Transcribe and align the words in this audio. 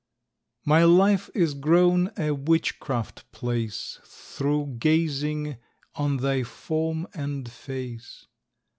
My 0.65 0.83
life 0.83 1.29
is 1.35 1.53
grown 1.53 2.09
a 2.17 2.31
witchcraft 2.31 3.31
place 3.31 3.99
Through 4.03 4.77
gazing 4.79 5.57
on 5.93 6.17
thy 6.17 6.41
form 6.41 7.07
and 7.13 7.47
face. 7.47 8.25